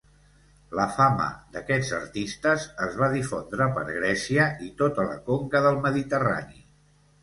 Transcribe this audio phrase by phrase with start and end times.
[0.79, 1.27] La fama
[1.57, 6.65] d'aquests artistes es va difondre per Grècia i tota la conca del Mediterrani.